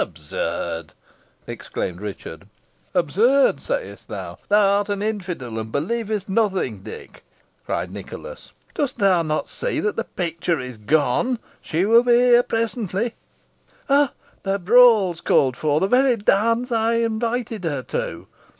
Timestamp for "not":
9.21-9.47